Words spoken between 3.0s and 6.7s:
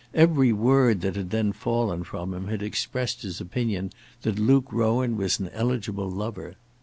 his opinion that Luke Rowan was an eligible lover.